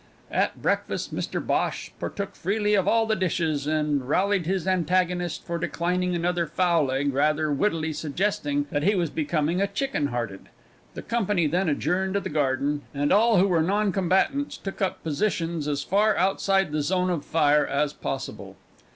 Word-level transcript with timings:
At 0.31 0.59
breakfast, 0.63 1.13
Mr 1.13 1.39
Bhosh 1.39 1.91
partook 1.99 2.33
freely 2.35 2.73
of 2.73 2.87
all 2.87 3.05
the 3.05 3.15
dishes, 3.15 3.67
and 3.67 4.09
rallied 4.09 4.47
his 4.47 4.67
antagonist 4.67 5.45
for 5.45 5.59
declining 5.59 6.15
another 6.15 6.47
fowl 6.47 6.89
egg, 6.89 7.13
rather 7.13 7.51
wittily 7.51 7.93
suggesting 7.93 8.65
that 8.71 8.81
he 8.81 8.95
was 8.95 9.11
becoming 9.11 9.61
a 9.61 9.67
chicken 9.67 10.07
hearted. 10.07 10.49
The 10.95 11.03
company 11.03 11.45
then 11.45 11.69
adjourned 11.69 12.15
to 12.15 12.19
the 12.19 12.29
garden, 12.29 12.81
and 12.95 13.13
all 13.13 13.37
who 13.37 13.47
were 13.47 13.61
non 13.61 13.91
combatants 13.91 14.57
took 14.57 14.81
up 14.81 15.03
positions 15.03 15.67
as 15.67 15.83
far 15.83 16.17
outside 16.17 16.71
the 16.71 16.81
zone 16.81 17.11
of 17.11 17.23
fire 17.23 17.67
as 17.67 17.93
possible. 17.93 18.55